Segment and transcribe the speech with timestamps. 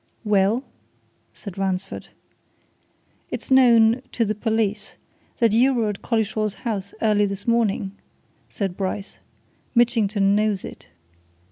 [0.23, 0.63] "Well?"
[1.31, 2.07] said Ransford.
[3.29, 4.95] "It's known to the police
[5.37, 7.91] that you were at Collishaw's house early this morning,"
[8.49, 9.19] said Bryce.
[9.75, 10.87] "Mitchington knows it."